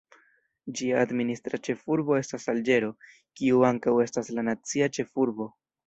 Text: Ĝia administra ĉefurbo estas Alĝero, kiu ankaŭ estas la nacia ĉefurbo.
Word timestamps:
Ĝia 0.79 1.03
administra 1.07 1.59
ĉefurbo 1.67 2.17
estas 2.21 2.49
Alĝero, 2.55 2.91
kiu 3.41 3.63
ankaŭ 3.71 3.97
estas 4.09 4.37
la 4.39 4.49
nacia 4.53 4.93
ĉefurbo. 4.99 5.53